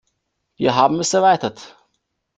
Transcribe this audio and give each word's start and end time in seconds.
Wir 0.55 0.73
haben 0.73 0.99
es 0.99 1.13
erweitert. 1.13 1.77